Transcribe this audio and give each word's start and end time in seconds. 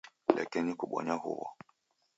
Lekenyi 0.37 0.73
kubonya 0.79 1.15
huw'o. 1.21 1.47